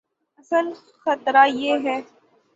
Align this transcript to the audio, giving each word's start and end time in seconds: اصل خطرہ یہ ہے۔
اصل 0.39 0.65
خطرہ 1.01 1.43
یہ 1.61 1.73
ہے۔ 1.85 1.97